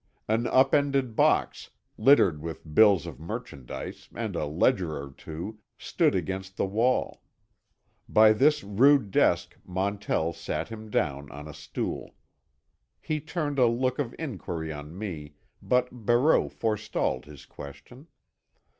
An 0.27 0.47
upended 0.47 1.15
box, 1.15 1.69
littered 1.95 2.41
with 2.41 2.73
bills 2.73 3.05
of 3.05 3.19
merchandise 3.19 4.09
and 4.15 4.35
a 4.35 4.47
ledger 4.47 4.97
or 4.97 5.11
two, 5.11 5.59
stood 5.77 6.15
against 6.15 6.57
the 6.57 6.65
wall. 6.65 7.21
By 8.09 8.33
this 8.33 8.63
rude 8.63 9.11
desk 9.11 9.55
Montell 9.63 10.33
sat 10.33 10.69
him 10.69 10.89
down 10.89 11.29
on 11.31 11.47
a 11.47 11.53
stool. 11.53 12.15
He 12.99 13.19
turned 13.19 13.59
a 13.59 13.67
look 13.67 13.99
of 13.99 14.15
inquiry 14.17 14.73
on 14.73 14.97
me, 14.97 15.35
but 15.61 15.89
Barreau 15.91 16.49
forestalled 16.49 17.25
his 17.25 17.45
question. 17.45 18.07